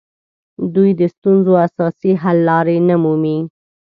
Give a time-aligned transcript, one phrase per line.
[0.75, 3.39] دوی د ستونزو اساسي حل لارې نه مومي